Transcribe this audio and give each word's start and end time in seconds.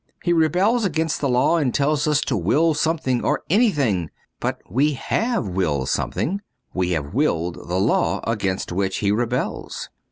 He 0.23 0.33
rebels 0.33 0.83
against 0.83 1.21
the 1.21 1.29
law 1.29 1.57
and 1.57 1.71
tells 1.75 2.07
us 2.07 2.21
to 2.21 2.35
will 2.35 2.73
something 2.73 3.23
or 3.23 3.43
anything. 3.51 4.09
But 4.39 4.59
we 4.67 4.93
have 4.93 5.47
willed 5.47 5.89
something. 5.89 6.41
We 6.73 6.89
have 6.93 7.13
willed 7.13 7.69
the 7.69 7.79
law 7.79 8.19
against 8.23 8.71
which 8.71 8.97
he 8.97 9.11
rebels. 9.11 9.89